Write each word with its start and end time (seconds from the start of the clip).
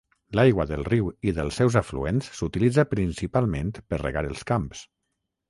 L'aigua 0.37 0.63
del 0.69 0.79
riu 0.87 1.09
i 1.31 1.33
dels 1.39 1.59
seus 1.61 1.77
afluents 1.81 2.31
s'utilitza 2.39 2.87
principalment 2.95 3.71
per 3.81 4.01
regar 4.07 4.27
els 4.33 4.43
camps. 4.55 4.85